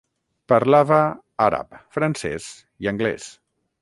[0.53, 0.97] Parlava
[1.47, 2.49] àrab, francès
[2.87, 3.29] i anglès.